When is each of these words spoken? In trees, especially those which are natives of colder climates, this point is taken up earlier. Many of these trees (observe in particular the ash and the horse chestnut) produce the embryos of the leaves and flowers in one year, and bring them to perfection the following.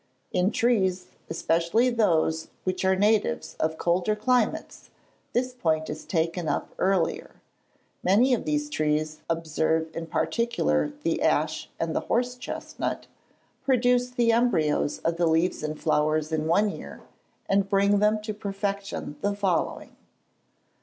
In 0.31 0.49
trees, 0.49 1.09
especially 1.29 1.91
those 1.91 2.47
which 2.63 2.83
are 2.83 2.95
natives 2.95 3.55
of 3.59 3.77
colder 3.77 4.15
climates, 4.15 4.89
this 5.33 5.53
point 5.53 5.91
is 5.91 6.05
taken 6.05 6.47
up 6.49 6.73
earlier. 6.79 7.35
Many 8.01 8.33
of 8.33 8.43
these 8.43 8.67
trees 8.67 9.21
(observe 9.29 9.95
in 9.95 10.07
particular 10.07 10.91
the 11.03 11.21
ash 11.21 11.69
and 11.79 11.95
the 11.95 11.99
horse 11.99 12.33
chestnut) 12.35 13.05
produce 13.63 14.09
the 14.09 14.31
embryos 14.31 14.97
of 15.05 15.17
the 15.17 15.27
leaves 15.27 15.61
and 15.61 15.79
flowers 15.79 16.31
in 16.31 16.47
one 16.47 16.69
year, 16.71 17.01
and 17.47 17.69
bring 17.69 17.99
them 17.99 18.19
to 18.23 18.33
perfection 18.33 19.17
the 19.21 19.35
following. 19.35 19.95